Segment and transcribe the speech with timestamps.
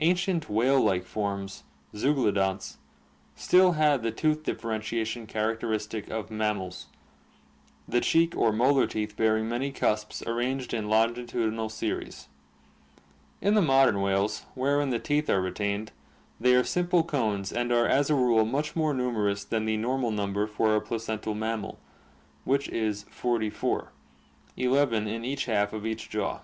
[0.00, 1.62] Ancient whale like forms
[1.94, 2.76] (zeuglodonts)
[3.34, 6.88] still had the tooth differentiation characteristic of mammals,
[7.88, 12.14] the cheek or molar teeth bearing AQUATIC ADAPTATION 333 many cusps arranged in longitudinal series
[12.14, 13.02] (see Fig.
[13.44, 13.48] 70).
[13.48, 15.92] In the modern whales, wherein the teeth are retained,
[16.38, 20.10] they are simple cones and are as a rule much more numerous than the normal
[20.10, 21.78] number for a placental mammal,
[22.44, 23.92] which is forty four,
[24.58, 26.40] eleven in each half of each jaw.